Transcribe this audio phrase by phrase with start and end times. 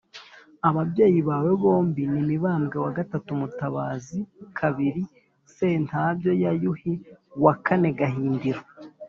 [0.69, 4.19] ababyazi bawe bombi: ni mibambwe iii mutabazi
[4.93, 5.03] ii
[5.55, 6.93] sentabyo ya yuhi
[7.43, 8.61] wa kane gahindiro